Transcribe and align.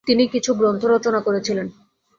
তিনি 0.07 0.23
কিছু 0.27 0.51
গ্রন্থ 0.53 0.81
রচনা 0.85 1.19
করেছিলেন। 1.19 1.67